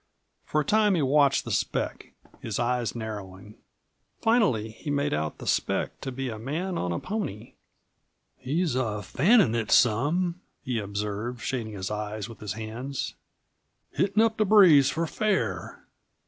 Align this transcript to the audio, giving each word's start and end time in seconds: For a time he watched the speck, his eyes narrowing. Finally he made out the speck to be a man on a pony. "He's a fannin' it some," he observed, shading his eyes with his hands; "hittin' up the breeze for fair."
For 0.45 0.61
a 0.61 0.65
time 0.65 0.95
he 0.95 1.03
watched 1.03 1.45
the 1.45 1.51
speck, 1.51 2.13
his 2.41 2.57
eyes 2.57 2.95
narrowing. 2.95 3.53
Finally 4.19 4.71
he 4.71 4.89
made 4.89 5.13
out 5.13 5.37
the 5.37 5.45
speck 5.45 6.01
to 6.01 6.11
be 6.11 6.27
a 6.27 6.39
man 6.39 6.75
on 6.75 6.91
a 6.91 6.97
pony. 6.97 7.53
"He's 8.39 8.73
a 8.73 9.03
fannin' 9.03 9.53
it 9.53 9.69
some," 9.69 10.41
he 10.63 10.79
observed, 10.79 11.41
shading 11.43 11.73
his 11.73 11.91
eyes 11.91 12.27
with 12.27 12.39
his 12.39 12.53
hands; 12.53 13.13
"hittin' 13.91 14.23
up 14.23 14.37
the 14.37 14.43
breeze 14.45 14.89
for 14.89 15.05
fair." 15.05 15.85